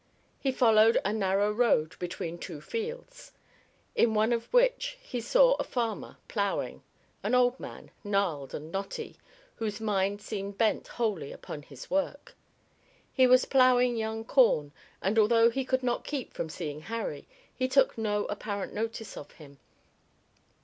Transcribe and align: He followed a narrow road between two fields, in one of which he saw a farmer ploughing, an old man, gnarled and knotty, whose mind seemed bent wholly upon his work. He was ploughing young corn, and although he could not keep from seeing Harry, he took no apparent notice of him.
He 0.39 0.51
followed 0.51 0.97
a 1.05 1.13
narrow 1.13 1.51
road 1.51 1.95
between 1.99 2.39
two 2.39 2.59
fields, 2.59 3.33
in 3.95 4.15
one 4.15 4.33
of 4.33 4.51
which 4.51 4.97
he 4.99 5.21
saw 5.21 5.53
a 5.59 5.63
farmer 5.63 6.17
ploughing, 6.27 6.81
an 7.21 7.35
old 7.35 7.59
man, 7.59 7.91
gnarled 8.03 8.55
and 8.55 8.71
knotty, 8.71 9.17
whose 9.57 9.79
mind 9.79 10.19
seemed 10.19 10.57
bent 10.57 10.87
wholly 10.87 11.31
upon 11.31 11.61
his 11.61 11.91
work. 11.91 12.33
He 13.13 13.27
was 13.27 13.45
ploughing 13.45 13.95
young 13.95 14.25
corn, 14.25 14.71
and 15.03 15.19
although 15.19 15.51
he 15.51 15.63
could 15.63 15.83
not 15.83 16.03
keep 16.03 16.33
from 16.33 16.49
seeing 16.49 16.79
Harry, 16.81 17.27
he 17.53 17.67
took 17.67 17.95
no 17.95 18.25
apparent 18.25 18.73
notice 18.73 19.15
of 19.15 19.29
him. 19.33 19.59